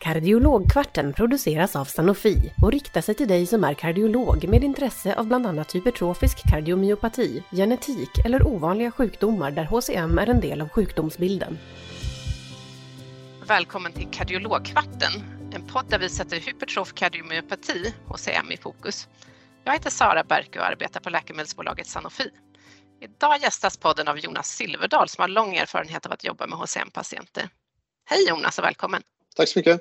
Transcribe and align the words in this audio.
Kardiologkvarten 0.00 1.12
produceras 1.12 1.76
av 1.76 1.84
Sanofi 1.84 2.52
och 2.62 2.72
riktar 2.72 3.00
sig 3.00 3.14
till 3.14 3.28
dig 3.28 3.46
som 3.46 3.64
är 3.64 3.74
kardiolog 3.74 4.48
med 4.48 4.64
intresse 4.64 5.14
av 5.14 5.26
bland 5.26 5.46
annat 5.46 5.74
hypertrofisk 5.74 6.50
kardiomyopati, 6.50 7.42
genetik 7.50 8.10
eller 8.24 8.46
ovanliga 8.46 8.90
sjukdomar 8.90 9.50
där 9.50 9.64
HCM 9.64 10.18
är 10.18 10.26
en 10.26 10.40
del 10.40 10.60
av 10.60 10.68
sjukdomsbilden. 10.68 11.58
Välkommen 13.46 13.92
till 13.92 14.08
Kardiologkvarten, 14.10 15.12
en 15.52 15.66
podd 15.66 15.84
där 15.88 15.98
vi 15.98 16.08
sätter 16.08 16.36
hypertrof 16.36 16.92
kardiomyopati, 16.92 17.94
HCM, 18.06 18.50
i 18.50 18.56
fokus. 18.56 19.08
Jag 19.64 19.72
heter 19.72 19.90
Sara 19.90 20.24
Berke 20.24 20.58
och 20.58 20.66
arbetar 20.66 21.00
på 21.00 21.10
läkemedelsbolaget 21.10 21.86
Sanofi. 21.86 22.30
Idag 23.00 23.40
gästas 23.42 23.76
podden 23.76 24.08
av 24.08 24.18
Jonas 24.18 24.48
Silverdahl 24.48 25.08
som 25.08 25.22
har 25.22 25.28
lång 25.28 25.54
erfarenhet 25.56 26.06
av 26.06 26.12
att 26.12 26.24
jobba 26.24 26.46
med 26.46 26.58
HCM-patienter. 26.58 27.48
Hej 28.10 28.28
Jonas 28.28 28.58
och 28.58 28.64
välkommen! 28.64 29.02
Tack 29.36 29.48
så 29.48 29.58
mycket. 29.58 29.80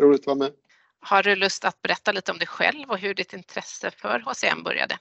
Roligt 0.00 0.20
att 0.20 0.26
vara 0.26 0.36
med. 0.36 0.52
Har 1.00 1.22
du 1.22 1.36
lust 1.36 1.64
att 1.64 1.82
berätta 1.82 2.12
lite 2.12 2.32
om 2.32 2.38
dig 2.38 2.46
själv 2.46 2.90
och 2.90 2.98
hur 2.98 3.14
ditt 3.14 3.32
intresse 3.32 3.90
för 3.90 4.20
HCM 4.20 4.62
började? 4.62 4.98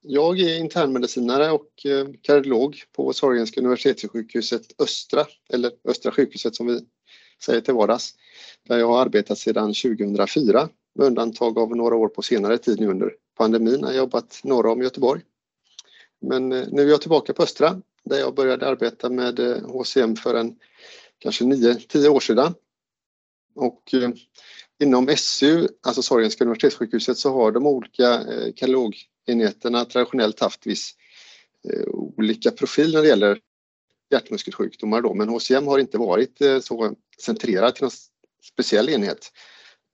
Jag 0.00 0.40
är 0.40 0.58
internmedicinare 0.58 1.50
och 1.50 1.86
eh, 1.86 2.06
kardiolog 2.22 2.82
på 2.96 3.12
Sahlgrenska 3.12 3.60
universitetssjukhuset 3.60 4.62
Östra, 4.82 5.26
eller 5.48 5.72
Östra 5.88 6.12
sjukhuset 6.12 6.54
som 6.54 6.66
vi 6.66 6.80
säger 7.44 7.60
till 7.60 7.74
vardags, 7.74 8.14
där 8.68 8.78
jag 8.78 8.88
har 8.88 9.02
arbetat 9.02 9.38
sedan 9.38 9.74
2004 9.74 10.68
med 10.94 11.06
undantag 11.06 11.58
av 11.58 11.76
några 11.76 11.96
år 11.96 12.08
på 12.08 12.22
senare 12.22 12.58
tid 12.58 12.80
nu 12.80 12.86
under 12.86 13.14
pandemin. 13.38 13.80
Jag 13.80 13.88
har 13.88 13.94
jobbat 13.94 14.40
norra 14.44 14.72
om 14.72 14.82
Göteborg. 14.82 15.22
Men 16.20 16.52
eh, 16.52 16.64
nu 16.70 16.82
är 16.82 16.90
jag 16.90 17.00
tillbaka 17.00 17.32
på 17.32 17.42
Östra 17.42 17.82
där 18.04 18.18
jag 18.18 18.34
började 18.34 18.68
arbeta 18.68 19.10
med 19.10 19.38
HCM 19.64 20.10
eh, 20.10 20.16
för 20.16 20.34
en 20.34 20.56
kanske 21.18 21.44
9-10 21.44 22.08
år 22.08 22.20
sedan. 22.20 22.54
Och 23.54 23.94
eh, 23.94 24.10
inom 24.82 25.08
SU, 25.16 25.68
alltså 25.82 26.02
Sahlgrenska 26.02 26.44
universitetssjukhuset, 26.44 27.18
så 27.18 27.32
har 27.32 27.52
de 27.52 27.66
olika 27.66 28.14
eh, 28.14 28.52
kardiologenheterna 28.56 29.84
traditionellt 29.84 30.40
haft 30.40 30.66
viss 30.66 30.94
eh, 31.68 31.88
olika 31.88 32.50
profil 32.50 32.92
när 32.92 33.02
det 33.02 33.08
gäller 33.08 33.40
hjärtmuskelsjukdomar 34.10 35.02
då, 35.02 35.14
men 35.14 35.28
HCM 35.28 35.66
har 35.66 35.78
inte 35.78 35.98
varit 35.98 36.40
eh, 36.40 36.60
så 36.60 36.94
centrerad 37.24 37.74
till 37.74 37.82
någon 37.82 37.90
speciell 38.52 38.88
enhet. 38.88 39.32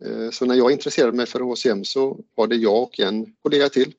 Eh, 0.04 0.30
så 0.30 0.46
när 0.46 0.54
jag 0.54 0.72
intresserade 0.72 1.16
mig 1.16 1.26
för 1.26 1.40
HCM 1.40 1.84
så 1.84 2.20
var 2.34 2.46
det 2.46 2.56
jag 2.56 2.82
och 2.82 3.00
en 3.00 3.34
kollega 3.42 3.68
till. 3.68 3.94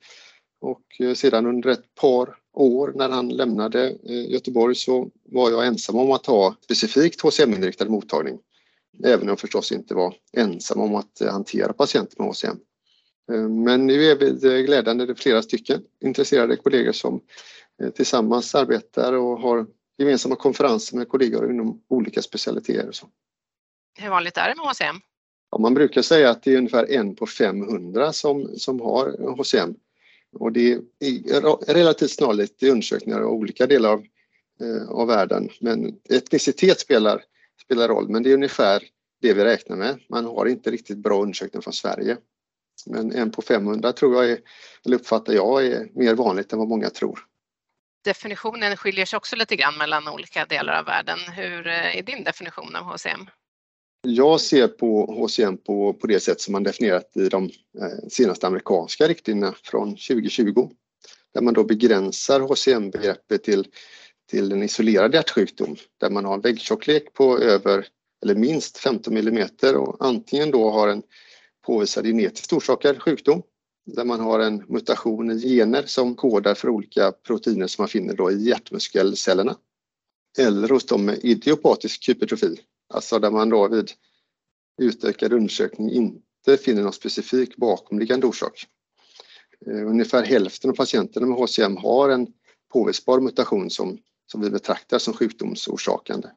Och 0.62 0.82
eh, 1.00 1.14
sedan 1.14 1.46
under 1.46 1.70
ett 1.70 1.96
par 1.96 2.38
år 2.56 2.94
när 2.96 3.10
han 3.10 3.30
lämnade 3.30 3.98
Göteborg 4.04 4.76
så 4.76 5.10
var 5.24 5.52
jag 5.52 5.68
ensam 5.68 5.96
om 5.96 6.12
att 6.12 6.26
ha 6.26 6.56
specifikt 6.62 7.22
HCM-inriktad 7.22 7.90
mottagning. 7.90 8.40
Även 9.04 9.22
om 9.22 9.28
jag 9.28 9.40
förstås 9.40 9.72
inte 9.72 9.96
var 9.96 10.16
ensam 10.38 10.82
om 10.82 10.96
att 10.96 11.22
hantera 11.32 11.74
patienter 11.74 12.16
med 12.20 12.28
HCM. 12.28 12.58
Eh, 13.32 13.50
men 13.50 13.88
nu 13.88 14.06
är 14.06 14.16
vi 14.16 14.64
glädjande 14.64 15.16
flera 15.16 15.42
stycken 15.42 15.82
intresserade 16.04 16.56
kollegor 16.56 16.92
som 16.92 17.22
eh, 17.82 17.90
tillsammans 17.90 18.56
arbetar 18.56 19.14
och 19.14 19.40
har 19.40 19.68
gemensamma 19.98 20.36
konferenser 20.36 20.98
med 20.98 21.10
kollegor 21.10 21.52
inom 21.52 21.82
olika 21.88 22.22
specialiteter. 22.22 22.88
Och 22.88 22.96
så. 22.96 23.08
Hur 24.00 24.10
vanligt 24.10 24.38
är 24.38 24.50
det 24.50 24.56
med 24.56 24.66
HCM? 24.66 24.96
Ja, 25.52 25.58
man 25.58 25.74
brukar 25.74 26.02
säga 26.02 26.30
att 26.30 26.44
det 26.44 26.54
är 26.54 26.58
ungefär 26.58 26.92
en 26.92 27.16
på 27.16 27.26
500 27.26 28.14
som, 28.14 28.58
som 28.58 28.80
har 28.80 29.36
HCM. 29.38 29.76
Och 30.40 30.52
det 30.52 30.72
är 31.00 31.74
relativt 31.74 32.12
snarlikt 32.12 32.64
i 32.64 32.70
undersökningar 32.70 33.20
av 33.20 33.34
olika 33.34 33.68
delar 33.68 33.90
av, 33.90 34.04
eh, 34.62 34.90
av 34.90 35.08
världen. 35.08 35.50
Men 35.62 36.00
etnicitet 36.10 36.80
spelar 36.80 37.24
spelar 37.62 37.88
roll, 37.88 38.10
men 38.10 38.24
det 38.24 38.30
är 38.30 38.34
ungefär 38.34 38.84
det 39.22 39.34
vi 39.34 39.44
räknar 39.44 39.76
med. 39.76 40.00
Man 40.10 40.26
har 40.26 40.46
inte 40.46 40.72
riktigt 40.72 40.98
bra 40.98 41.22
undersökningar 41.22 41.62
från 41.62 41.74
Sverige. 41.74 42.18
Men 42.86 43.12
en 43.12 43.32
på 43.32 43.42
500 43.42 43.94
tror 43.94 44.16
jag 44.16 44.32
är, 44.32 44.40
eller 44.86 44.96
uppfattar 44.96 45.34
jag, 45.34 45.66
är 45.66 45.90
mer 45.94 46.16
vanligt 46.16 46.54
än 46.54 46.60
vad 46.60 46.68
många 46.68 46.90
tror. 46.90 47.20
Definitionen 48.04 48.78
skiljer 48.78 49.06
sig 49.06 49.18
också 49.18 49.36
lite 49.36 49.56
grann 49.56 49.78
mellan 49.78 50.08
olika 50.08 50.46
delar 50.46 50.80
av 50.80 50.86
världen. 50.86 51.20
Hur 51.20 51.68
eh, 51.68 51.98
är 51.98 52.04
din 52.04 52.24
definition 52.24 52.76
av 52.76 52.84
HCM? 52.84 53.30
Jag 54.06 54.42
ser 54.42 54.68
på 54.68 55.06
HCM 55.06 55.58
på, 55.58 55.94
på 55.94 56.08
det 56.08 56.20
sätt 56.20 56.42
som 56.42 56.52
man 56.52 56.64
definierat 56.64 57.18
i 57.18 57.30
de 57.30 57.44
eh, 57.46 58.08
senaste 58.10 58.48
amerikanska 58.48 59.08
riktlinjerna 59.08 59.56
från 59.64 59.90
2020 59.90 60.70
där 61.34 61.42
man 61.42 61.54
då 61.54 61.64
begränsar 61.64 62.40
HCM-begreppet 62.40 63.44
till 63.44 63.68
till 64.30 64.52
en 64.52 64.64
isolerad 64.64 65.14
hjärtsjukdom 65.14 65.76
där 66.00 66.10
man 66.10 66.26
har 66.26 66.34
en 66.34 66.42
väggtjocklek 66.42 67.14
på 67.14 67.40
över 67.40 67.88
eller 68.24 68.36
minst 68.36 68.78
15 68.78 69.18
mm 69.18 69.50
och 69.76 69.96
antingen 70.00 70.52
då 70.52 70.70
har 70.70 70.88
en 70.88 71.04
påvisad 71.66 72.06
genetiskt 72.06 72.54
orsakad 72.54 73.02
sjukdom 73.02 73.42
där 73.86 74.06
man 74.06 74.20
har 74.20 74.40
en 74.40 74.64
mutation 74.68 75.32
i 75.32 75.40
gener 75.40 75.84
som 75.86 76.16
kodar 76.16 76.56
för 76.56 76.70
olika 76.70 77.12
proteiner 77.12 77.68
som 77.68 77.82
man 77.82 77.90
finner 77.90 78.16
då 78.16 78.32
i 78.32 78.44
hjärtmuskelcellerna. 78.48 79.58
Eller 80.38 80.70
hos 80.70 80.86
dem 80.86 81.06
med 81.06 81.20
idiopatisk 81.24 82.10
hypertrofi, 82.10 82.60
alltså 82.94 83.20
där 83.20 83.32
man 83.32 83.50
då 83.50 83.68
vid 83.68 83.92
utökad 84.82 85.34
undersökning 85.34 85.90
inte 85.90 86.58
finner 86.58 86.84
någon 86.84 86.94
specifik 86.94 87.58
bakomliggande 87.58 88.28
orsak. 88.28 88.66
Eh, 89.68 89.88
ungefär 89.88 90.24
hälften 90.24 90.70
av 90.70 90.76
patienterna 90.76 91.28
med 91.28 91.38
HCM 91.38 91.78
har 91.78 92.10
en 92.10 92.28
påvisbar 92.74 93.20
mutation 93.20 93.70
som 93.70 93.98
som 94.26 94.42
vi 94.42 94.50
betraktar 94.50 95.00
som 95.00 95.14
sjukdomsorsakande. 95.14 96.30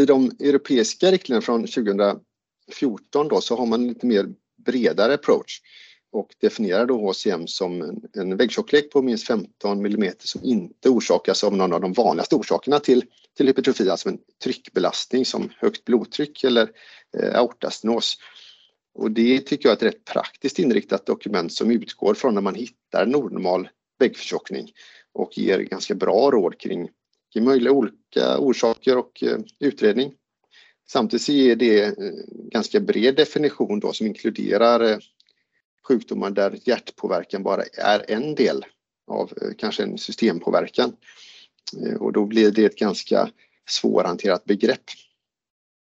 I 0.00 0.06
de 0.06 0.30
europeiska 0.40 1.10
riktlinjerna 1.10 1.42
från 1.42 1.66
2014 1.66 3.28
då, 3.28 3.40
så 3.40 3.56
har 3.56 3.66
man 3.66 3.80
en 3.80 3.88
lite 3.88 4.06
mer 4.06 4.34
bredare 4.64 5.14
approach 5.14 5.60
och 6.18 6.34
definierar 6.40 6.86
då 6.86 6.98
HCM 6.98 7.46
som 7.46 7.82
en, 7.82 8.00
en 8.14 8.36
väggtjocklek 8.36 8.90
på 8.90 9.02
minst 9.02 9.26
15 9.26 9.86
mm 9.86 10.12
som 10.18 10.44
inte 10.44 10.88
orsakas 10.88 11.44
av 11.44 11.56
någon 11.56 11.72
av 11.72 11.80
de 11.80 11.92
vanligaste 11.92 12.34
orsakerna 12.34 12.80
till, 12.80 13.04
till 13.36 13.46
hypertrofi, 13.46 13.90
alltså 13.90 14.08
en 14.08 14.18
tryckbelastning 14.44 15.24
som 15.24 15.50
högt 15.56 15.84
blodtryck 15.84 16.44
eller 16.44 16.70
eh, 17.18 17.38
aortastenos. 17.38 18.18
Och 18.94 19.10
det 19.10 19.40
tycker 19.40 19.68
jag 19.68 19.72
är 19.72 19.86
ett 19.86 19.94
rätt 19.94 20.04
praktiskt 20.04 20.58
inriktat 20.58 21.06
dokument 21.06 21.52
som 21.52 21.70
utgår 21.70 22.14
från 22.14 22.34
när 22.34 22.40
man 22.40 22.54
hittar 22.54 23.02
en 23.02 23.14
onormal 23.14 23.68
väggförtjockning 23.98 24.72
och 25.12 25.38
ger 25.38 25.58
ganska 25.58 25.94
bra 25.94 26.30
råd 26.30 26.58
kring, 26.58 26.88
kring 27.32 27.44
möjliga 27.44 27.72
olika 27.72 28.38
orsaker 28.38 28.98
och 28.98 29.22
eh, 29.22 29.38
utredning. 29.60 30.14
Samtidigt 30.90 31.28
ger 31.28 31.56
det 31.56 31.84
eh, 31.84 31.92
ganska 32.52 32.80
bred 32.80 33.16
definition 33.16 33.80
då 33.80 33.92
som 33.92 34.06
inkluderar 34.06 34.80
eh, 34.80 34.98
sjukdomar 35.88 36.30
där 36.30 36.58
hjärtpåverkan 36.64 37.42
bara 37.42 37.62
är 37.62 38.10
en 38.10 38.34
del 38.34 38.64
av 39.06 39.32
eh, 39.42 39.50
kanske 39.58 39.82
en 39.82 39.98
systempåverkan. 39.98 40.96
Eh, 41.82 41.94
och 41.94 42.12
då 42.12 42.26
blir 42.26 42.50
det 42.50 42.64
ett 42.64 42.78
ganska 42.78 43.30
svårhanterat 43.68 44.44
begrepp. 44.44 44.84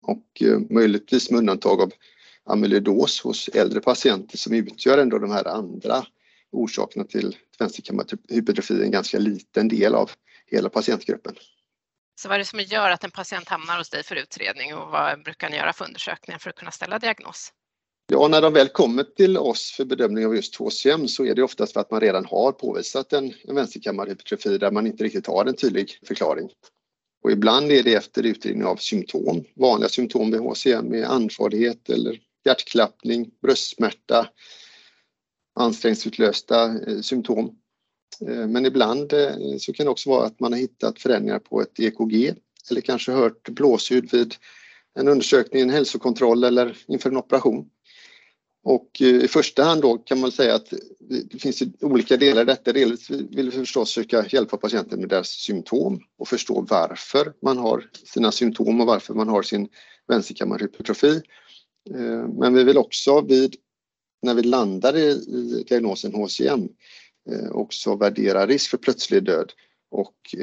Och 0.03 0.43
eh, 0.43 0.59
möjligtvis 0.71 1.31
med 1.31 1.39
undantag 1.39 1.81
av 1.81 1.93
amyloidos 2.45 3.21
hos 3.21 3.49
äldre 3.49 3.81
patienter 3.81 4.39
som 4.39 4.55
utgör 4.55 4.99
ändå 4.99 5.19
de 5.19 5.31
här 5.31 5.49
andra 5.49 6.07
orsakerna 6.53 7.05
till 7.05 7.37
vänsterkammarhypertrofi 7.59 8.83
en 8.83 8.91
ganska 8.91 9.19
liten 9.19 9.69
del 9.69 9.95
av 9.95 10.11
hela 10.47 10.69
patientgruppen. 10.69 11.35
Så 12.21 12.29
vad 12.29 12.35
är 12.35 12.39
det 12.39 12.45
som 12.45 12.61
gör 12.61 12.91
att 12.91 13.05
en 13.05 13.11
patient 13.11 13.49
hamnar 13.49 13.79
hos 13.79 13.91
dig 13.91 14.03
för 14.03 14.17
utredning 14.17 14.75
och 14.75 14.91
vad 14.91 15.23
brukar 15.23 15.51
ni 15.51 15.57
göra 15.57 15.73
för 15.73 15.85
undersökningar 15.85 16.39
för 16.39 16.51
att 16.51 16.57
kunna 16.57 16.71
ställa 16.71 16.99
diagnos? 16.99 17.53
Ja, 18.09 18.29
när 18.29 18.43
de 18.43 18.53
väl 18.53 18.69
kommer 18.69 19.03
till 19.03 19.39
oss 19.39 19.75
för 19.77 19.85
bedömning 19.85 20.27
av 20.27 20.37
just 20.37 20.57
HCM 20.57 21.09
så 21.09 21.25
är 21.25 21.35
det 21.35 21.43
oftast 21.43 21.73
för 21.73 21.81
att 21.81 21.91
man 21.91 22.01
redan 22.01 22.25
har 22.25 22.53
påvisat 22.53 23.13
en, 23.13 23.35
en 23.45 23.55
vänsterkammarhypertrofi 23.55 24.59
där 24.59 24.71
man 24.71 24.87
inte 24.87 25.05
riktigt 25.05 25.27
har 25.27 25.47
en 25.47 25.57
tydlig 25.57 25.99
förklaring. 26.07 26.51
Och 27.23 27.31
ibland 27.31 27.73
är 27.73 27.83
det 27.83 27.95
efter 27.95 28.23
utredning 28.23 28.65
av 28.65 28.77
symptom. 28.77 29.45
Vanliga 29.55 29.89
symptom 29.89 30.31
vid 30.31 30.41
HCM 30.41 30.95
är 30.95 31.05
andfåddhet 31.05 31.91
eller 31.91 32.21
hjärtklappning, 32.45 33.31
bröstsmärta, 33.43 34.29
ansträngningsutlösta 35.55 36.65
eh, 36.65 37.01
symptom. 37.01 37.59
Eh, 38.29 38.47
men 38.47 38.67
ibland 38.67 39.13
eh, 39.13 39.57
så 39.59 39.73
kan 39.73 39.87
det 39.87 39.91
också 39.91 40.11
vara 40.11 40.27
att 40.27 40.41
man 40.41 40.53
har 40.53 40.61
hittat 40.61 41.01
förändringar 41.01 41.39
på 41.39 41.63
ett 41.63 41.81
EKG 41.81 42.35
eller 42.71 42.81
kanske 42.81 43.13
hört 43.13 43.49
blåsljud 43.49 44.13
vid 44.13 44.35
en 44.99 45.09
undersökning, 45.09 45.63
en 45.63 45.71
hälsokontroll 45.71 46.45
eller 46.45 46.79
inför 46.87 47.11
en 47.11 47.17
operation. 47.17 47.71
Och 48.67 49.03
eh, 49.03 49.25
i 49.25 49.29
första 49.29 49.65
hand 49.65 49.83
då 49.83 49.99
kan 49.99 50.21
man 50.21 50.33
säga 50.33 50.55
att 50.55 50.73
det 51.31 51.39
finns 51.39 51.63
olika 51.81 52.17
delar 52.17 52.43
i 52.43 52.45
detta. 52.45 52.73
Dels 52.73 53.11
vill 53.11 53.51
vi 53.51 53.51
förstås 53.51 53.95
försöka 53.95 54.27
hjälpa 54.27 54.57
patienten 54.57 55.01
med 55.01 55.09
deras 55.09 55.29
symptom 55.29 56.01
och 56.19 56.29
förstå 56.29 56.67
varför 56.71 57.33
man 57.43 57.59
har 57.59 57.91
sina 58.05 58.33
symptom 58.33 58.81
och 58.81 58.87
varför 58.87 59.15
man 59.15 59.29
har 59.29 59.43
sin 59.43 59.69
vänsterkammarhypertrofi. 60.09 61.23
Eh, 61.95 62.29
men 62.29 62.55
vi 62.55 62.65
vill 62.65 62.79
också 62.79 63.21
vid 63.21 63.57
när 64.23 64.35
vi 64.35 64.43
landar 64.43 64.97
i, 64.97 65.15
diagnosen 65.69 66.15
HCM 66.15 66.69
eh, 67.31 67.51
också 67.51 67.97
värdera 67.97 68.47
risk 68.47 68.71
för 68.71 68.79
plötslig 68.79 69.25
död 69.25 69.53
och 69.91 70.35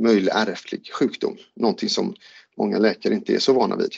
möjlig 0.00 0.32
ärftlig 0.34 0.92
sjukdom, 0.92 1.36
någonting 1.56 1.88
som 1.88 2.14
många 2.56 2.78
läkare 2.78 3.14
inte 3.14 3.34
är 3.34 3.38
så 3.38 3.52
vana 3.52 3.76
vid. 3.76 3.92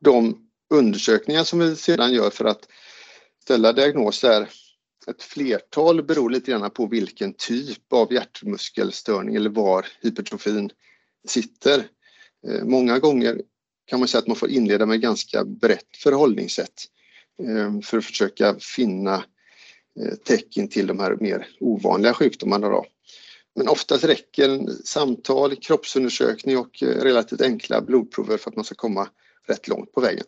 De 0.00 0.43
undersökningar 0.70 1.44
som 1.44 1.58
vi 1.58 1.76
sedan 1.76 2.12
gör 2.12 2.30
för 2.30 2.44
att 2.44 2.68
ställa 3.42 3.72
diagnoser... 3.72 4.48
ett 5.06 5.22
flertal 5.22 6.02
beror 6.02 6.30
lite 6.30 6.50
grann 6.50 6.70
på 6.70 6.86
vilken 6.86 7.34
typ 7.34 7.92
av 7.92 8.12
hjärtmuskelstörning 8.12 9.34
eller 9.34 9.50
var 9.50 9.86
hypertrofin 10.00 10.70
sitter. 11.28 11.88
Eh, 12.48 12.64
många 12.64 12.98
gånger 12.98 13.42
kan 13.86 13.98
man 13.98 14.08
säga 14.08 14.18
att 14.18 14.26
man 14.26 14.36
får 14.36 14.50
inleda 14.50 14.86
med 14.86 15.00
ganska 15.00 15.44
brett 15.44 15.96
förhållningssätt 15.96 16.84
eh, 17.42 17.80
för 17.80 17.98
att 17.98 18.04
försöka 18.04 18.56
finna 18.58 19.14
eh, 20.00 20.14
tecken 20.24 20.68
till 20.68 20.86
de 20.86 20.98
här 20.98 21.16
mer 21.20 21.48
ovanliga 21.60 22.14
sjukdomarna. 22.14 22.68
Då. 22.68 22.86
Men 23.54 23.68
oftast 23.68 24.04
räcker 24.04 24.66
samtal, 24.84 25.56
kroppsundersökning 25.56 26.58
och 26.58 26.82
relativt 26.82 27.40
enkla 27.40 27.80
blodprover 27.80 28.36
för 28.36 28.50
att 28.50 28.56
man 28.56 28.64
ska 28.64 28.74
komma 28.74 29.08
rätt 29.46 29.68
långt 29.68 29.92
på 29.92 30.00
vägen. 30.00 30.24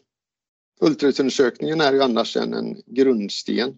Ultraljudsundersökningen 0.81 1.81
är 1.81 1.93
ju 1.93 2.03
annars 2.03 2.37
en, 2.37 2.55
en 2.55 2.83
grundsten 2.87 3.77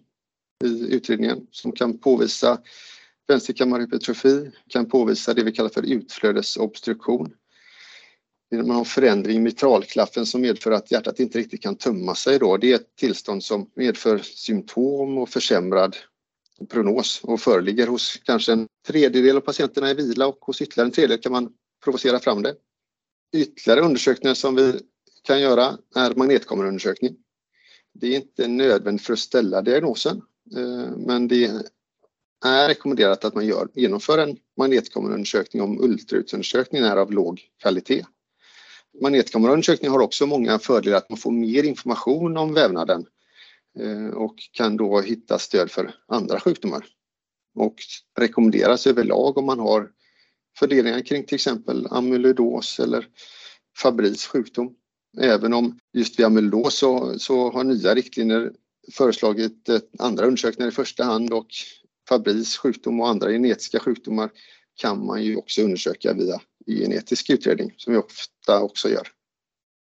i 0.65 0.95
utredningen 0.95 1.47
som 1.51 1.71
kan 1.71 1.97
påvisa 1.97 2.61
vänsterkammarhypertrofi, 3.27 4.51
kan 4.67 4.89
påvisa 4.89 5.33
det 5.33 5.43
vi 5.43 5.51
kallar 5.51 5.69
för 5.69 5.83
utflödesobstruktion. 5.83 7.33
När 8.51 8.63
man 8.63 8.75
har 8.75 8.83
förändring 8.83 9.37
i 9.37 9.39
mitralklaffen 9.39 10.25
som 10.25 10.41
medför 10.41 10.71
att 10.71 10.91
hjärtat 10.91 11.19
inte 11.19 11.39
riktigt 11.39 11.61
kan 11.61 11.75
tömma 11.75 12.15
sig 12.15 12.39
då. 12.39 12.57
Det 12.57 12.71
är 12.71 12.75
ett 12.75 12.95
tillstånd 12.95 13.43
som 13.43 13.71
medför 13.75 14.17
symptom 14.17 15.17
och 15.17 15.29
försämrad 15.29 15.95
prognos 16.69 17.19
och 17.23 17.41
föreligger 17.41 17.87
hos 17.87 18.17
kanske 18.23 18.51
en 18.51 18.67
tredjedel 18.87 19.37
av 19.37 19.41
patienterna 19.41 19.91
i 19.91 19.93
vila 19.93 20.27
och 20.27 20.37
hos 20.41 20.61
ytterligare 20.61 20.87
en 20.87 20.91
tredjedel 20.91 21.21
kan 21.21 21.31
man 21.31 21.49
provocera 21.83 22.19
fram 22.19 22.43
det. 22.43 22.55
Ytterligare 23.35 23.81
undersökningar 23.81 24.33
som 24.33 24.55
vi 24.55 24.81
kan 25.23 25.41
göra 25.41 25.77
är 25.95 26.15
magnetkameraundersökning. 26.15 27.15
Det 27.93 28.07
är 28.07 28.15
inte 28.15 28.47
nödvändigt 28.47 29.05
för 29.05 29.13
att 29.13 29.19
ställa 29.19 29.61
diagnosen 29.61 30.21
eh, 30.55 30.97
men 30.97 31.27
det 31.27 31.51
är 32.45 32.67
rekommenderat 32.67 33.25
att 33.25 33.35
man 33.35 33.45
gör, 33.45 33.67
genomför 33.73 34.17
en 34.17 34.37
magnetkameraundersökning 34.57 35.61
om 35.61 35.83
ultraljudsundersökningen 35.83 36.87
är 36.87 36.97
av 36.97 37.11
låg 37.11 37.41
kvalitet. 37.61 38.05
Magnetkameraundersökning 39.01 39.91
har 39.91 39.99
också 39.99 40.25
många 40.25 40.59
fördelar 40.59 40.97
att 40.97 41.09
man 41.09 41.17
får 41.17 41.31
mer 41.31 41.63
information 41.63 42.37
om 42.37 42.53
vävnaden 42.53 43.05
eh, 43.79 44.07
och 44.07 44.35
kan 44.51 44.77
då 44.77 45.01
hitta 45.01 45.39
stöd 45.39 45.71
för 45.71 45.95
andra 46.07 46.39
sjukdomar. 46.39 46.85
Och 47.55 47.75
rekommenderas 48.17 48.87
överlag 48.87 49.37
om 49.37 49.45
man 49.45 49.59
har 49.59 49.91
fördelningar 50.59 51.01
kring 51.01 51.25
till 51.25 51.35
exempel 51.35 51.87
amyloidos 51.89 52.79
eller 52.79 53.07
Fabris 53.77 54.25
sjukdom. 54.25 54.75
Även 55.17 55.53
om 55.53 55.79
just 55.93 56.19
vid 56.19 56.25
amyloidos 56.25 56.77
så, 56.77 57.19
så 57.19 57.51
har 57.51 57.63
nya 57.63 57.95
riktlinjer 57.95 58.51
föreslagit 58.93 59.69
andra 59.99 60.25
undersökningar 60.25 60.69
i 60.69 60.71
första 60.71 61.03
hand 61.03 61.33
och 61.33 61.47
Fabris 62.09 62.57
sjukdom 62.57 62.99
och 62.99 63.09
andra 63.09 63.31
genetiska 63.31 63.79
sjukdomar 63.79 64.29
kan 64.75 65.05
man 65.05 65.23
ju 65.23 65.35
också 65.35 65.61
undersöka 65.61 66.13
via 66.13 66.39
genetisk 66.65 67.29
utredning 67.29 67.73
som 67.77 67.93
vi 67.93 67.99
ofta 67.99 68.61
också 68.61 68.89
gör. 68.89 69.07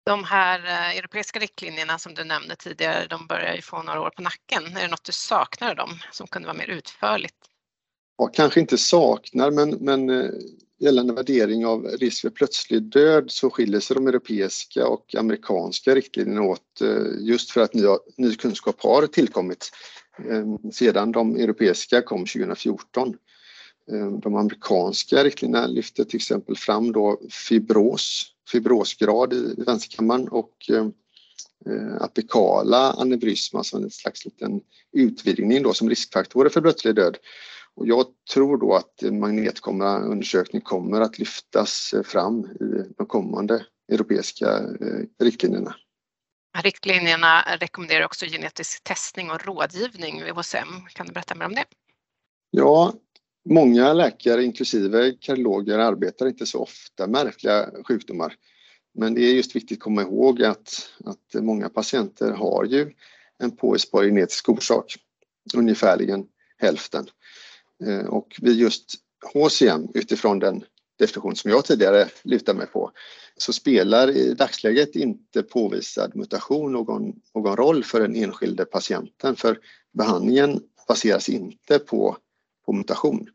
De 0.06 0.24
här 0.24 0.66
eh, 0.66 0.98
europeiska 0.98 1.39
riktlinjerna 1.39 2.00
som 2.00 2.13
du 2.13 2.24
nämnde 2.24 2.56
tidigare, 2.56 3.07
de 3.07 3.27
börjar 3.27 3.56
ju 3.56 3.62
få 3.62 3.83
några 3.83 4.01
år 4.01 4.10
på 4.10 4.22
nacken. 4.22 4.77
Är 4.77 4.81
det 4.81 4.88
något 4.88 5.04
du 5.04 5.12
saknar 5.12 5.75
dem 5.75 5.89
som 6.12 6.27
kunde 6.27 6.48
vara 6.48 6.57
mer 6.57 6.69
utförligt? 6.69 7.36
Ja, 8.18 8.27
kanske 8.27 8.60
inte 8.60 8.77
saknar, 8.77 9.51
men, 9.51 9.69
men 9.69 10.10
eh, 10.10 10.31
gällande 10.79 11.13
värdering 11.13 11.65
av 11.65 11.85
risk 11.85 12.21
för 12.21 12.29
plötslig 12.29 12.83
död 12.83 13.31
så 13.31 13.49
skiljer 13.49 13.79
sig 13.79 13.95
de 13.95 14.07
europeiska 14.07 14.87
och 14.87 15.15
amerikanska 15.15 15.95
riktlinjerna 15.95 16.41
åt 16.41 16.81
eh, 16.81 17.05
just 17.19 17.51
för 17.51 17.61
att 17.61 17.73
ny, 17.73 17.83
ny 18.17 18.35
kunskap 18.35 18.75
har 18.83 19.07
tillkommit 19.07 19.71
eh, 20.29 20.71
sedan 20.71 21.11
de 21.11 21.35
europeiska 21.35 22.01
kom 22.01 22.25
2014. 22.25 23.15
Eh, 23.91 24.11
de 24.11 24.35
amerikanska 24.35 25.23
riktlinjerna 25.23 25.67
lyfter 25.67 26.03
till 26.03 26.17
exempel 26.17 26.57
fram 26.57 26.91
då 26.91 27.21
fibros, 27.29 28.25
fibrosgrad 28.51 29.33
i 29.33 29.55
vänsterkammaren 29.57 30.27
och 30.27 30.53
apikala 31.99 32.91
aneurysma 32.91 33.63
som 33.63 33.83
en 33.83 33.89
slags 33.89 34.25
liten 34.25 34.61
utvidgning 34.93 35.63
då 35.63 35.73
som 35.73 35.89
riskfaktorer 35.89 36.49
för 36.49 36.61
plötslig 36.61 36.95
död. 36.95 37.17
Och 37.79 37.87
jag 37.87 38.05
tror 38.33 38.57
då 38.57 38.75
att 38.75 39.01
magnetkameraundersökning 39.11 40.61
kommer 40.61 41.01
att 41.01 41.19
lyftas 41.19 41.93
fram 42.05 42.45
i 42.45 42.93
de 42.97 43.07
kommande 43.07 43.65
europeiska 43.91 44.47
eh, 44.57 45.25
riktlinjerna. 45.25 45.75
Riktlinjerna 46.63 47.41
rekommenderar 47.59 48.05
också 48.05 48.25
genetisk 48.25 48.83
testning 48.83 49.31
och 49.31 49.45
rådgivning 49.45 50.23
vid 50.23 50.33
HSM. 50.33 50.67
Kan 50.93 51.07
du 51.07 51.13
berätta 51.13 51.35
mer 51.35 51.45
om 51.45 51.55
det? 51.55 51.65
Ja, 52.51 52.93
Många 53.49 53.93
läkare, 53.93 54.43
inklusive 54.43 55.11
kardiologer, 55.11 55.79
arbetar 55.79 56.27
inte 56.27 56.45
så 56.45 56.59
ofta 56.59 57.07
med 57.07 57.25
märkliga 57.25 57.69
sjukdomar. 57.87 58.33
Men 58.93 59.13
det 59.13 59.21
är 59.21 59.33
just 59.33 59.55
viktigt 59.55 59.77
att 59.77 59.83
komma 59.83 60.01
ihåg 60.01 60.43
att, 60.43 60.89
att 61.05 61.43
många 61.43 61.69
patienter 61.69 62.31
har 62.31 62.65
ju 62.65 62.91
en 63.37 63.55
påvisbar 63.55 64.03
genetisk 64.03 64.49
orsak, 64.49 64.95
ungefärligen 65.55 66.25
hälften. 66.57 67.05
Eh, 67.85 68.05
och 68.05 68.35
vid 68.41 68.57
just 68.57 68.95
HCM, 69.33 69.87
utifrån 69.93 70.39
den 70.39 70.63
definition 70.99 71.35
som 71.35 71.51
jag 71.51 71.65
tidigare 71.65 72.07
lutade 72.23 72.57
mig 72.57 72.67
på, 72.67 72.91
så 73.37 73.53
spelar 73.53 74.09
i 74.09 74.33
dagsläget 74.33 74.95
inte 74.95 75.43
påvisad 75.43 76.15
mutation 76.15 76.71
någon, 76.71 77.13
någon 77.35 77.55
roll 77.55 77.83
för 77.83 77.99
den 77.99 78.15
enskilde 78.15 78.65
patienten, 78.65 79.35
för 79.35 79.59
behandlingen 79.93 80.61
baseras 80.87 81.29
inte 81.29 81.79
på, 81.79 82.17
på 82.65 82.73
mutation. 82.73 83.29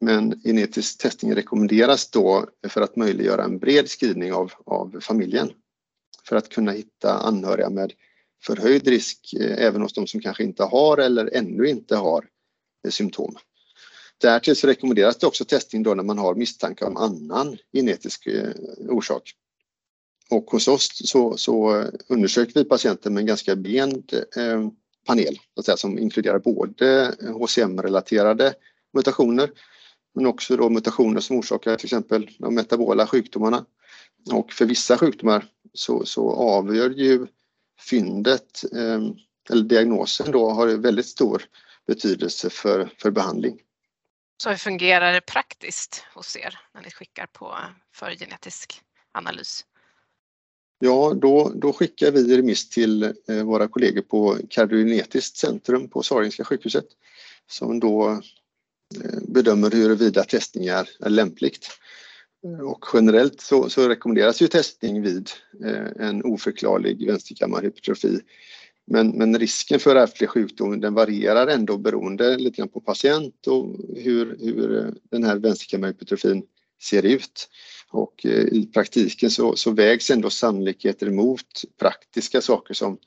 Men 0.00 0.40
genetisk 0.44 0.98
testning 0.98 1.34
rekommenderas 1.34 2.10
då 2.10 2.46
för 2.68 2.80
att 2.80 2.96
möjliggöra 2.96 3.44
en 3.44 3.58
bred 3.58 3.88
screening 3.88 4.32
av, 4.32 4.52
av 4.66 5.00
familjen. 5.00 5.50
För 6.24 6.36
att 6.36 6.48
kunna 6.48 6.72
hitta 6.72 7.18
anhöriga 7.18 7.70
med 7.70 7.92
förhöjd 8.44 8.88
risk 8.88 9.34
eh, 9.40 9.64
även 9.66 9.82
hos 9.82 9.92
de 9.92 10.06
som 10.06 10.20
kanske 10.20 10.42
inte 10.44 10.64
har 10.64 10.98
eller 10.98 11.34
ännu 11.34 11.68
inte 11.68 11.96
har 11.96 12.28
eh, 12.86 12.90
symptom. 12.90 13.36
Därtill 14.22 14.56
så 14.56 14.66
rekommenderas 14.66 15.16
det 15.16 15.26
också 15.26 15.44
testning 15.44 15.82
då 15.82 15.94
när 15.94 16.02
man 16.02 16.18
har 16.18 16.34
misstankar 16.34 16.86
om 16.86 16.96
annan 16.96 17.58
genetisk 17.72 18.26
eh, 18.26 18.50
orsak. 18.88 19.32
Och 20.30 20.50
hos 20.50 20.68
oss 20.68 21.08
så, 21.08 21.36
så 21.36 21.80
eh, 21.80 21.86
undersöker 22.08 22.54
vi 22.54 22.64
patienter 22.64 23.10
med 23.10 23.20
en 23.20 23.26
ganska 23.26 23.56
bred 23.56 24.24
eh, 24.36 24.68
panel 25.06 25.38
säga, 25.64 25.76
som 25.76 25.98
inkluderar 25.98 26.38
både 26.38 27.14
HCM-relaterade 27.20 28.54
mutationer 28.92 29.50
men 30.14 30.26
också 30.26 30.56
då 30.56 30.68
mutationer 30.68 31.20
som 31.20 31.36
orsakar 31.36 31.76
till 31.76 31.86
exempel 31.86 32.30
de 32.38 32.54
metabola 32.54 33.06
sjukdomarna. 33.06 33.64
Och 34.32 34.52
för 34.52 34.66
vissa 34.66 34.98
sjukdomar 34.98 35.44
så, 35.74 36.04
så 36.04 36.32
avgör 36.32 36.90
ju 36.90 37.26
fyndet, 37.80 38.64
eh, 38.72 39.00
eller 39.50 39.64
diagnosen 39.64 40.32
då, 40.32 40.50
har 40.50 40.66
väldigt 40.66 41.06
stor 41.06 41.42
betydelse 41.86 42.50
för, 42.50 42.92
för 42.98 43.10
behandling. 43.10 43.60
Så 44.42 44.50
hur 44.50 44.56
fungerar 44.56 45.12
det 45.12 45.20
praktiskt 45.20 46.04
hos 46.14 46.36
er 46.36 46.58
när 46.74 46.82
ni 46.82 46.90
skickar 46.90 47.26
på 47.26 47.58
för 47.94 48.10
genetisk 48.10 48.80
analys? 49.12 49.64
Ja, 50.78 51.14
då, 51.14 51.52
då 51.54 51.72
skickar 51.72 52.10
vi 52.10 52.36
remiss 52.36 52.68
till 52.68 53.02
eh, 53.02 53.44
våra 53.44 53.68
kollegor 53.68 54.02
på 54.02 54.38
Kardiogenetiskt 54.50 55.36
centrum 55.36 55.88
på 55.88 56.02
Sahlgrenska 56.02 56.44
sjukhuset 56.44 56.84
som 57.46 57.80
då 57.80 58.10
eh, 59.04 59.20
bedömer 59.28 59.70
huruvida 59.70 60.24
testningar 60.24 60.88
är 61.00 61.10
lämpligt. 61.10 61.68
Och 62.62 62.84
generellt 62.94 63.40
så, 63.40 63.68
så 63.68 63.88
rekommenderas 63.88 64.42
ju 64.42 64.48
testning 64.48 65.02
vid 65.02 65.30
eh, 65.64 66.06
en 66.06 66.24
oförklarlig 66.24 67.06
vänsterkammarhypertrofi. 67.06 68.20
Men, 68.86 69.08
men 69.08 69.38
risken 69.38 69.80
för 69.80 69.96
ärftlig 69.96 70.28
sjukdom 70.28 70.80
den 70.80 70.94
varierar 70.94 71.46
ändå 71.46 71.78
beroende 71.78 72.36
lite 72.36 72.56
grann 72.56 72.68
på 72.68 72.80
patient 72.80 73.46
och 73.46 73.76
hur, 73.96 74.36
hur 74.40 74.78
eh, 74.78 74.92
den 75.10 75.24
här 75.24 75.36
vänsterkammarhypertrofin 75.36 76.42
ser 76.82 77.02
ut. 77.02 77.48
Och 77.88 78.26
eh, 78.26 78.44
i 78.44 78.70
praktiken 78.74 79.30
så, 79.30 79.56
så 79.56 79.70
vägs 79.70 80.10
ändå 80.10 80.30
sannolikheter 80.30 81.10
mot 81.10 81.62
praktiska 81.78 82.40
saker 82.40 82.74
som, 82.74 82.98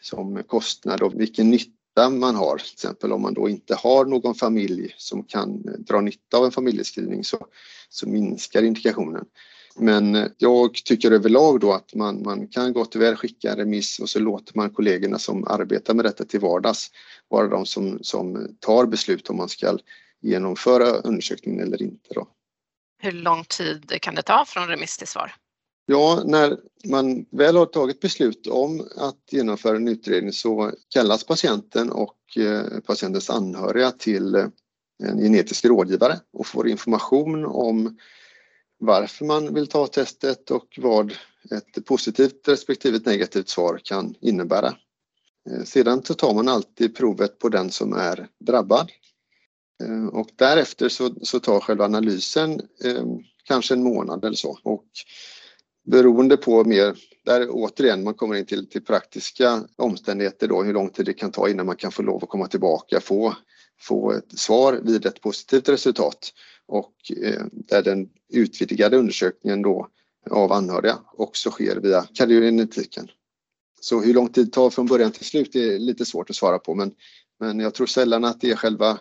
som 0.00 0.42
kostnad 0.42 1.02
och 1.02 1.20
vilken 1.20 1.50
nytta 1.50 1.76
nytta 1.96 2.10
man 2.10 2.34
har. 2.34 2.58
Till 2.58 2.72
exempel 2.72 3.12
om 3.12 3.22
man 3.22 3.34
då 3.34 3.48
inte 3.48 3.74
har 3.74 4.04
någon 4.04 4.34
familj 4.34 4.94
som 4.96 5.24
kan 5.24 5.68
eh, 5.68 5.78
dra 5.78 6.00
nytta 6.00 6.36
av 6.36 6.44
en 6.44 6.52
familjeskrivning 6.52 7.24
så, 7.24 7.46
så 7.88 8.08
minskar 8.08 8.62
indikationen. 8.62 9.24
Men 9.78 10.30
jag 10.38 10.74
tycker 10.74 11.10
överlag 11.10 11.60
då 11.60 11.72
att 11.72 11.94
man, 11.94 12.22
man 12.22 12.48
kan 12.48 12.72
gott 12.72 12.94
och 12.94 13.02
väl 13.02 13.16
skicka 13.16 13.50
en 13.50 13.56
remiss 13.56 13.98
och 13.98 14.08
så 14.08 14.18
låter 14.18 14.56
man 14.56 14.70
kollegorna 14.70 15.18
som 15.18 15.44
arbetar 15.44 15.94
med 15.94 16.04
detta 16.04 16.24
till 16.24 16.40
vardags 16.40 16.90
vara 17.28 17.48
de 17.48 17.66
som, 17.66 17.98
som 18.02 18.56
tar 18.60 18.86
beslut 18.86 19.30
om 19.30 19.36
man 19.36 19.48
ska 19.48 19.78
genomföra 20.20 20.86
undersökningen 20.86 21.60
eller 21.60 21.82
inte. 21.82 22.14
Då. 22.14 22.28
Hur 22.98 23.12
lång 23.12 23.44
tid 23.44 24.00
kan 24.00 24.14
det 24.14 24.22
ta 24.22 24.44
från 24.44 24.68
remiss 24.68 24.98
till 24.98 25.08
svar? 25.08 25.34
Ja, 25.86 26.22
när 26.24 26.56
man 26.84 27.26
väl 27.30 27.56
har 27.56 27.66
tagit 27.66 28.00
beslut 28.00 28.46
om 28.46 28.88
att 28.96 29.18
genomföra 29.30 29.76
en 29.76 29.88
utredning 29.88 30.32
så 30.32 30.72
kallas 30.88 31.24
patienten 31.24 31.90
och 31.90 32.16
eh, 32.36 32.80
patientens 32.86 33.30
anhöriga 33.30 33.90
till 33.90 34.34
eh, 34.34 34.46
en 35.02 35.18
genetisk 35.18 35.64
rådgivare 35.64 36.20
och 36.32 36.46
får 36.46 36.68
information 36.68 37.44
om 37.44 37.96
varför 38.78 39.24
man 39.24 39.54
vill 39.54 39.66
ta 39.66 39.86
testet 39.86 40.50
och 40.50 40.78
vad 40.78 41.12
ett 41.50 41.84
positivt 41.84 42.48
respektive 42.48 42.96
ett 42.96 43.06
negativt 43.06 43.48
svar 43.48 43.80
kan 43.84 44.14
innebära. 44.20 44.76
Eh, 45.50 45.62
sedan 45.64 46.02
så 46.04 46.14
tar 46.14 46.34
man 46.34 46.48
alltid 46.48 46.96
provet 46.96 47.38
på 47.38 47.48
den 47.48 47.70
som 47.70 47.92
är 47.92 48.28
drabbad. 48.40 48.90
Eh, 49.82 50.06
och 50.06 50.28
därefter 50.36 50.88
så, 50.88 51.14
så 51.22 51.40
tar 51.40 51.60
själva 51.60 51.84
analysen 51.84 52.60
eh, 52.84 53.04
kanske 53.44 53.74
en 53.74 53.82
månad 53.82 54.24
eller 54.24 54.36
så. 54.36 54.58
Och 54.62 54.84
beroende 55.86 56.36
på 56.36 56.64
mer, 56.64 56.96
där 57.24 57.48
återigen 57.50 58.04
man 58.04 58.14
kommer 58.14 58.34
in 58.34 58.46
till, 58.46 58.68
till 58.68 58.84
praktiska 58.84 59.64
omständigheter 59.76 60.48
då, 60.48 60.62
hur 60.62 60.72
lång 60.72 60.90
tid 60.90 61.06
det 61.06 61.12
kan 61.12 61.30
ta 61.30 61.48
innan 61.48 61.66
man 61.66 61.76
kan 61.76 61.92
få 61.92 62.02
lov 62.02 62.22
att 62.22 62.28
komma 62.28 62.48
tillbaka, 62.48 63.00
få, 63.00 63.34
få 63.80 64.12
ett 64.12 64.38
svar 64.38 64.80
vid 64.84 65.06
ett 65.06 65.20
positivt 65.20 65.68
resultat 65.68 66.32
och 66.68 66.94
eh, 67.22 67.42
där 67.52 67.82
den 67.82 68.08
utvidgade 68.32 68.96
undersökningen 68.96 69.62
då 69.62 69.88
av 70.30 70.52
anhöriga 70.52 70.98
också 71.12 71.50
sker 71.50 71.76
via 71.76 72.06
kardiogenetiken. 72.14 73.10
Så 73.80 74.00
hur 74.00 74.14
lång 74.14 74.28
tid 74.28 74.46
det 74.46 74.52
tar 74.52 74.70
från 74.70 74.86
början 74.86 75.12
till 75.12 75.24
slut 75.24 75.56
är 75.56 75.78
lite 75.78 76.04
svårt 76.04 76.30
att 76.30 76.36
svara 76.36 76.58
på 76.58 76.74
men, 76.74 76.94
men 77.40 77.60
jag 77.60 77.74
tror 77.74 77.86
sällan 77.86 78.24
att 78.24 78.40
det 78.40 78.50
är 78.50 78.56
själva 78.56 78.98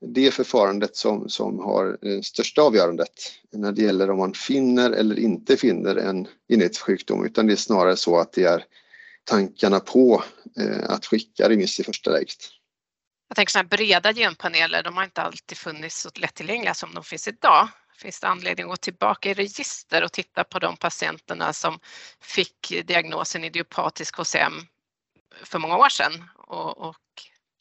det 0.00 0.30
förfarandet 0.30 0.96
som, 0.96 1.28
som 1.28 1.58
har 1.58 1.98
det 2.00 2.24
största 2.24 2.62
avgörandet 2.62 3.32
när 3.52 3.72
det 3.72 3.82
gäller 3.82 4.10
om 4.10 4.18
man 4.18 4.32
finner 4.32 4.90
eller 4.90 5.18
inte 5.18 5.56
finner 5.56 5.96
en 5.96 6.28
genetisk 6.48 6.88
utan 7.24 7.46
det 7.46 7.52
är 7.52 7.56
snarare 7.56 7.96
så 7.96 8.18
att 8.18 8.32
det 8.32 8.44
är 8.44 8.64
tankarna 9.24 9.80
på 9.80 10.22
eh, 10.60 10.90
att 10.90 11.06
skicka 11.06 11.48
remiss 11.48 11.80
i 11.80 11.84
första 11.84 12.10
läget. 12.10 12.36
Jag 13.28 13.36
tänker 13.36 13.50
sådana 13.50 13.68
här 13.70 13.76
breda 13.76 14.12
genpaneler, 14.12 14.82
de 14.82 14.96
har 14.96 15.04
inte 15.04 15.22
alltid 15.22 15.58
funnits 15.58 16.00
så 16.00 16.10
lättillgängliga 16.14 16.74
som 16.74 16.94
de 16.94 17.04
finns 17.04 17.28
idag. 17.28 17.68
Finns 17.98 18.20
det 18.20 18.26
anledning 18.28 18.64
att 18.64 18.70
gå 18.70 18.76
tillbaka 18.76 19.30
i 19.30 19.34
register 19.34 20.04
och 20.04 20.12
titta 20.12 20.44
på 20.44 20.58
de 20.58 20.76
patienterna 20.76 21.52
som 21.52 21.78
fick 22.20 22.72
diagnosen 22.84 23.44
idiopatisk 23.44 24.16
HCM 24.16 24.52
för 25.44 25.58
många 25.58 25.76
år 25.76 25.88
sedan 25.88 26.24
och, 26.34 26.78
och 26.78 26.96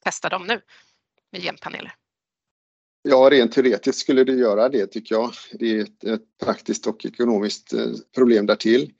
testa 0.03 0.29
dem 0.29 0.47
nu 0.47 0.61
med 1.31 1.41
genpaneler? 1.41 1.95
Ja, 3.07 3.29
rent 3.31 3.51
teoretiskt 3.51 3.99
skulle 3.99 4.23
det 4.23 4.33
göra 4.33 4.69
det 4.69 4.87
tycker 4.87 5.15
jag. 5.15 5.31
Det 5.51 5.71
är 5.71 5.81
ett, 5.81 6.03
ett 6.03 6.37
praktiskt 6.43 6.87
och 6.87 7.05
ekonomiskt 7.05 7.73
eh, 7.73 7.91
problem 8.15 8.45
därtill. 8.45 8.91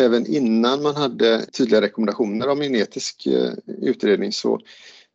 Även 0.00 0.26
innan 0.26 0.82
man 0.82 0.96
hade 0.96 1.46
tydliga 1.46 1.80
rekommendationer 1.80 2.48
om 2.48 2.60
genetisk 2.60 3.26
eh, 3.26 3.52
utredning 3.66 4.32
så, 4.32 4.60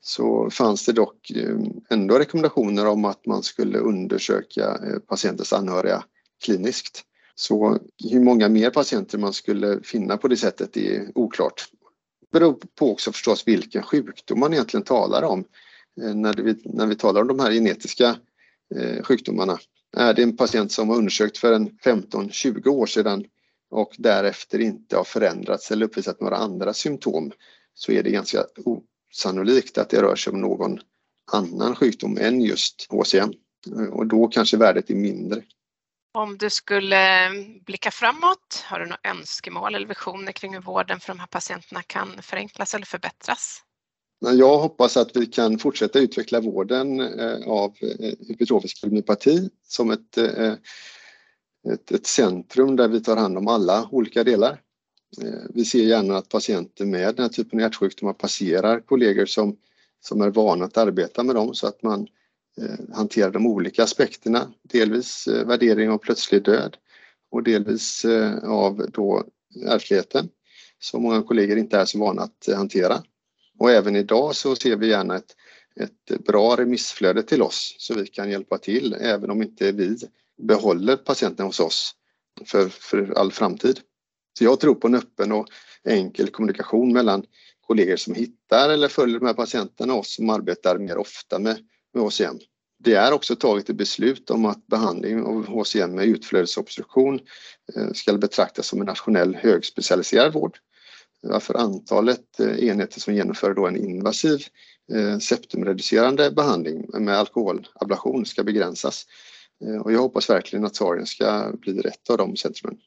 så 0.07 0.49
fanns 0.49 0.85
det 0.85 0.91
dock 0.91 1.31
eh, 1.31 1.57
ändå 1.89 2.19
rekommendationer 2.19 2.87
om 2.87 3.05
att 3.05 3.25
man 3.25 3.43
skulle 3.43 3.77
undersöka 3.77 4.63
eh, 4.63 4.99
patientens 4.99 5.53
anhöriga 5.53 6.03
kliniskt. 6.43 7.03
Så 7.35 7.79
hur 8.11 8.19
många 8.19 8.49
mer 8.49 8.69
patienter 8.69 9.17
man 9.17 9.33
skulle 9.33 9.79
finna 9.83 10.17
på 10.17 10.27
det 10.27 10.37
sättet 10.37 10.77
är 10.77 11.11
oklart. 11.15 11.67
Det 12.21 12.39
beror 12.39 12.57
på 12.75 12.91
också 12.91 13.11
förstås 13.11 13.47
vilken 13.47 13.83
sjukdom 13.83 14.39
man 14.39 14.53
egentligen 14.53 14.83
talar 14.83 15.23
om. 15.23 15.43
Eh, 16.01 16.15
när 16.15 16.33
vi, 16.33 16.61
när 16.63 16.87
vi 16.87 16.95
talar 16.95 17.21
om 17.21 17.27
de 17.27 17.39
här 17.39 17.51
genetiska 17.51 18.15
sjukdomarna. 19.03 19.59
Är 19.97 20.13
det 20.13 20.23
en 20.23 20.37
patient 20.37 20.71
som 20.71 20.87
var 20.87 20.95
undersökt 20.95 21.37
för 21.37 21.53
en 21.53 21.69
15-20 21.69 22.67
år 22.67 22.85
sedan 22.85 23.25
och 23.69 23.95
därefter 23.97 24.59
inte 24.59 24.97
har 24.97 25.03
förändrats 25.03 25.71
eller 25.71 25.85
uppvisat 25.85 26.21
några 26.21 26.35
andra 26.35 26.73
symptom 26.73 27.31
så 27.73 27.91
är 27.91 28.03
det 28.03 28.11
ganska 28.11 28.45
osannolikt 29.15 29.77
att 29.77 29.89
det 29.89 30.01
rör 30.01 30.15
sig 30.15 30.33
om 30.33 30.41
någon 30.41 30.79
annan 31.31 31.75
sjukdom 31.75 32.17
än 32.17 32.41
just 32.41 32.87
HCM 32.89 33.33
eh, 33.71 33.93
och 33.93 34.07
då 34.07 34.27
kanske 34.27 34.57
värdet 34.57 34.89
är 34.89 34.95
mindre. 34.95 35.43
Om 36.13 36.37
du 36.37 36.49
skulle 36.49 37.29
blicka 37.65 37.91
framåt, 37.91 38.63
har 38.65 38.79
du 38.79 38.85
några 38.85 39.09
önskemål 39.09 39.75
eller 39.75 39.87
visioner 39.87 40.31
kring 40.31 40.53
hur 40.53 40.61
vården 40.61 40.99
för 40.99 41.07
de 41.13 41.19
här 41.19 41.27
patienterna 41.27 41.81
kan 41.81 42.21
förenklas 42.21 42.73
eller 42.73 42.85
förbättras? 42.85 43.61
Jag 44.19 44.57
hoppas 44.57 44.97
att 44.97 45.15
vi 45.15 45.25
kan 45.25 45.59
fortsätta 45.59 45.99
utveckla 45.99 46.39
vården 46.39 46.99
eh, 47.19 47.47
av 47.47 47.75
eh, 47.81 48.11
hypertrofisk 48.27 48.85
myopati 48.85 49.49
som 49.67 49.91
ett, 49.91 50.17
eh, 50.17 50.53
ett, 51.73 51.91
ett, 51.91 52.07
centrum 52.07 52.75
där 52.75 52.87
vi 52.87 53.03
tar 53.03 53.17
hand 53.17 53.37
om 53.37 53.47
alla 53.47 53.89
olika 53.91 54.23
delar. 54.23 54.61
Eh, 55.21 55.41
vi 55.49 55.65
ser 55.65 55.83
gärna 55.83 56.17
att 56.17 56.29
patienter 56.29 56.85
med 56.85 57.15
den 57.15 57.23
här 57.23 57.29
typen 57.29 57.59
av 57.59 57.61
hjärtsjukdomar 57.61 58.13
passerar 58.13 58.79
kollegor 58.79 59.25
som, 59.25 59.57
som 60.01 60.21
är 60.21 60.29
vana 60.29 60.65
att 60.65 60.77
arbeta 60.77 61.23
med 61.23 61.35
dem 61.35 61.53
så 61.55 61.67
att 61.67 61.83
man 61.83 62.07
eh, 62.61 62.95
hanterar 62.95 63.31
de 63.31 63.47
olika 63.47 63.83
aspekterna. 63.83 64.53
Delvis 64.63 65.27
eh, 65.27 65.47
värdering 65.47 65.89
av 65.89 65.97
plötslig 65.97 66.43
död 66.43 66.77
och 67.31 67.43
delvis 67.43 68.05
av 68.43 68.89
då 68.93 69.23
ärftligheten 69.67 70.29
som 70.79 71.03
många 71.03 71.23
kollegor 71.23 71.57
inte 71.57 71.77
är 71.77 71.85
så 71.85 71.99
vana 71.99 72.21
att 72.21 72.55
hantera. 72.55 73.03
Och 73.59 73.71
även 73.71 73.95
idag 73.95 74.35
så 74.35 74.55
ser 74.55 74.75
vi 74.75 74.87
gärna 74.87 75.15
ett, 75.15 75.35
ett 75.79 76.25
bra 76.25 76.55
remissflöde 76.55 77.23
till 77.23 77.41
oss 77.41 77.75
så 77.79 77.93
vi 77.93 78.07
kan 78.07 78.29
hjälpa 78.29 78.57
till 78.57 78.95
även 78.99 79.29
om 79.29 79.41
inte 79.41 79.71
vi 79.71 79.97
behåller 80.37 80.97
patienten 80.97 81.45
hos 81.45 81.59
oss 81.59 81.95
för, 82.45 82.69
för 82.69 83.13
all 83.17 83.31
framtid. 83.31 83.79
Så 84.37 84.43
jag 84.43 84.59
tror 84.59 84.75
på 84.75 84.87
en 84.87 84.95
öppen 84.95 85.31
och 85.31 85.47
enkel 85.83 86.29
kommunikation 86.29 86.93
mellan 86.93 87.23
kollegor 87.67 87.95
som 87.95 88.13
hittar 88.13 88.69
eller 88.69 88.87
följer 88.87 89.19
de 89.19 89.25
här 89.25 89.33
patienterna 89.33 89.93
och 89.93 89.99
oss 89.99 90.15
som 90.15 90.29
arbetar 90.29 90.77
mer 90.77 90.97
ofta 90.97 91.39
med, 91.39 91.57
med 91.93 92.03
HCM. 92.03 92.39
Det 92.79 92.93
är 92.93 93.11
också 93.11 93.35
taget 93.35 93.69
ett 93.69 93.75
beslut 93.75 94.29
om 94.29 94.45
att 94.45 94.67
behandling 94.67 95.23
av 95.23 95.47
HCM 95.47 95.95
med 95.95 96.05
utflödesobstruktion 96.05 97.19
eh, 97.75 97.91
ska 97.93 98.13
betraktas 98.13 98.67
som 98.67 98.81
en 98.81 98.87
nationell 98.87 99.35
högspecialiserad 99.35 100.33
vård 100.33 100.57
varför 101.27 101.53
antalet 101.53 102.39
eh, 102.39 102.67
enheter 102.67 102.99
som 102.99 103.13
genomför 103.13 103.53
då 103.53 103.67
en 103.67 103.77
invasiv 103.77 104.39
eh, 104.93 105.17
septumreducerande 105.17 106.31
behandling 106.31 106.85
med 106.93 107.17
alkoholablation 107.17 108.25
ska 108.25 108.43
begränsas. 108.43 109.05
Eh, 109.65 109.81
och 109.81 109.91
jag 109.91 109.99
hoppas 109.99 110.29
verkligen 110.29 110.65
att 110.65 110.75
Sarien 110.75 111.05
ska 111.05 111.51
bli 111.61 111.81
rätt 111.81 112.09
av 112.09 112.17
de 112.17 112.35
centrumen. 112.35 112.79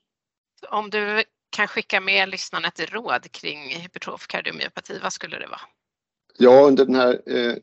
Om 0.71 0.91
du 0.91 1.25
kan 1.51 1.69
skicka 1.69 2.01
med 2.01 2.29
lyssnarna 2.29 2.69
ett 2.69 2.93
råd 2.93 3.33
kring 3.33 3.59
hypertrof 3.59 4.27
kardiomyopati, 4.27 4.99
vad 5.03 5.13
skulle 5.13 5.39
det 5.39 5.47
vara? 5.47 5.61
Ja, 6.39 6.67
under 6.67 6.85
det 6.85 6.97
här 6.97 7.21
eh, 7.27 7.55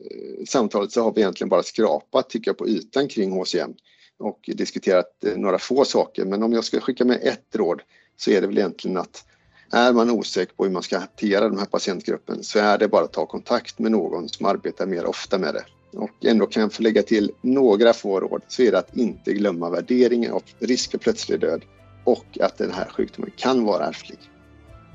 samtalet 0.47 0.91
så 0.91 1.03
har 1.03 1.13
vi 1.13 1.21
egentligen 1.21 1.49
bara 1.49 1.63
skrapat 1.63 2.29
tycker 2.29 2.49
jag, 2.49 2.57
på 2.57 2.67
ytan 2.67 3.07
kring 3.07 3.31
HCM 3.31 3.73
och 4.19 4.49
diskuterat 4.53 5.23
eh, 5.25 5.37
några 5.37 5.59
få 5.59 5.85
saker. 5.85 6.25
Men 6.25 6.43
om 6.43 6.53
jag 6.53 6.63
ska 6.63 6.79
skicka 6.79 7.05
med 7.05 7.19
ett 7.23 7.55
råd 7.55 7.81
så 8.17 8.31
är 8.31 8.41
det 8.41 8.47
väl 8.47 8.57
egentligen 8.57 8.97
att 8.97 9.25
är 9.71 9.93
man 9.93 10.11
osäker 10.11 10.55
på 10.55 10.63
hur 10.63 10.71
man 10.71 10.83
ska 10.83 10.97
hantera 10.97 11.49
den 11.49 11.59
här 11.59 11.65
patientgruppen 11.65 12.43
så 12.43 12.59
är 12.59 12.77
det 12.77 12.87
bara 12.87 13.03
att 13.03 13.13
ta 13.13 13.25
kontakt 13.25 13.79
med 13.79 13.91
någon 13.91 14.29
som 14.29 14.45
arbetar 14.45 14.85
mer 14.85 15.05
ofta 15.05 15.37
med 15.37 15.53
det. 15.53 15.65
Och 15.97 16.25
ändå 16.25 16.45
kan 16.45 16.61
jag 16.61 16.73
få 16.73 16.83
lägga 16.83 17.03
till 17.03 17.31
några 17.41 17.93
få 17.93 18.19
råd 18.19 18.41
så 18.47 18.61
är 18.61 18.71
det 18.71 18.77
att 18.79 18.97
inte 18.97 19.33
glömma 19.33 19.69
värderingen 19.69 20.31
av 20.31 20.43
risk 20.59 20.91
för 20.91 20.97
plötslig 20.97 21.39
död 21.39 21.65
och 22.05 22.37
att 22.41 22.57
den 22.57 22.73
här 22.73 22.89
sjukdomen 22.89 23.31
kan 23.37 23.65
vara 23.65 23.85
ärftlig. 23.85 24.19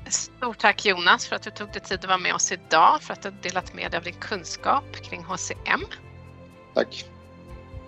Stort 0.09 0.57
tack 0.59 0.85
Jonas 0.85 1.27
för 1.27 1.35
att 1.35 1.41
du 1.41 1.51
tog 1.51 1.71
dig 1.71 1.81
tid 1.81 1.99
att 1.99 2.05
vara 2.05 2.17
med 2.17 2.33
oss 2.33 2.51
idag, 2.51 3.01
för 3.01 3.13
att 3.13 3.21
du 3.21 3.31
delat 3.41 3.73
med 3.73 3.91
dig 3.91 3.97
av 3.97 4.03
din 4.03 4.13
kunskap 4.13 4.95
kring 4.95 5.23
HCM. 5.23 5.81
Tack. 6.73 7.05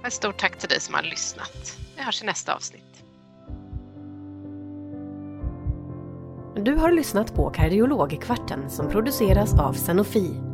Ett 0.06 0.13
stort 0.13 0.38
tack 0.38 0.58
till 0.58 0.70
dig 0.70 0.80
som 0.80 0.94
har 0.96 1.03
lyssnat. 1.03 1.77
Vi 1.96 2.03
hörs 2.03 2.24
i 2.24 2.25
nästa 2.25 2.56
avsnitt. 2.56 3.03
Du 6.56 6.75
har 6.75 6.92
lyssnat 6.92 7.36
på 7.36 7.50
Kardiologkvarten 7.50 8.70
som 8.70 8.89
produceras 8.89 9.60
av 9.60 9.74
Sanofi 9.74 10.52